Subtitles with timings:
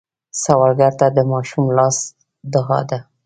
[0.43, 1.97] سوالګر ته د ماشوم لاس
[2.53, 2.99] دعا ده